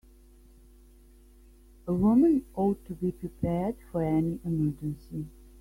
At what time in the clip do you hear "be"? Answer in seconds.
2.95-3.11